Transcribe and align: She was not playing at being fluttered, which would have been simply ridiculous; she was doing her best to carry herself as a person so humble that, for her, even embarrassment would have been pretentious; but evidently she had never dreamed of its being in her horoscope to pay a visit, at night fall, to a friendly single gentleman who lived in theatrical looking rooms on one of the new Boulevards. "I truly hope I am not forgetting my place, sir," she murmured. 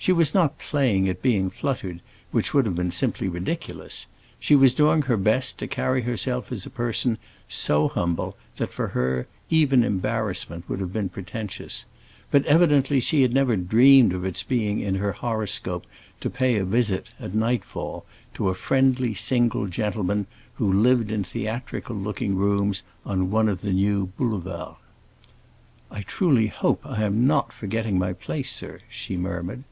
She 0.00 0.12
was 0.12 0.32
not 0.32 0.60
playing 0.60 1.08
at 1.08 1.22
being 1.22 1.50
fluttered, 1.50 2.00
which 2.30 2.54
would 2.54 2.66
have 2.66 2.76
been 2.76 2.92
simply 2.92 3.26
ridiculous; 3.26 4.06
she 4.38 4.54
was 4.54 4.72
doing 4.72 5.02
her 5.02 5.16
best 5.16 5.58
to 5.58 5.66
carry 5.66 6.02
herself 6.02 6.52
as 6.52 6.64
a 6.64 6.70
person 6.70 7.18
so 7.48 7.88
humble 7.88 8.36
that, 8.58 8.72
for 8.72 8.86
her, 8.88 9.26
even 9.50 9.82
embarrassment 9.82 10.66
would 10.68 10.78
have 10.78 10.92
been 10.92 11.08
pretentious; 11.08 11.84
but 12.30 12.46
evidently 12.46 13.00
she 13.00 13.22
had 13.22 13.34
never 13.34 13.56
dreamed 13.56 14.12
of 14.12 14.24
its 14.24 14.44
being 14.44 14.78
in 14.78 14.94
her 14.94 15.12
horoscope 15.14 15.84
to 16.20 16.30
pay 16.30 16.54
a 16.56 16.64
visit, 16.64 17.10
at 17.18 17.34
night 17.34 17.64
fall, 17.64 18.06
to 18.34 18.48
a 18.50 18.54
friendly 18.54 19.12
single 19.14 19.66
gentleman 19.66 20.26
who 20.54 20.72
lived 20.72 21.10
in 21.10 21.24
theatrical 21.24 21.96
looking 21.96 22.36
rooms 22.36 22.84
on 23.04 23.32
one 23.32 23.48
of 23.48 23.62
the 23.62 23.72
new 23.72 24.06
Boulevards. 24.16 24.76
"I 25.90 26.02
truly 26.02 26.46
hope 26.46 26.86
I 26.86 27.02
am 27.02 27.26
not 27.26 27.52
forgetting 27.52 27.98
my 27.98 28.12
place, 28.12 28.52
sir," 28.54 28.78
she 28.88 29.16
murmured. 29.16 29.64